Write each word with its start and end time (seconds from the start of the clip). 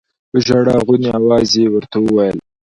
په 0.29 0.37
ژړا 0.45 0.75
غوني 0.85 1.09
اواز 1.17 1.49
يې 1.59 1.65
ورته 1.73 1.97
وويل. 2.01 2.37